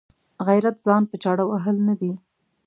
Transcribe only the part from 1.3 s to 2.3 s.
وهل نه دي.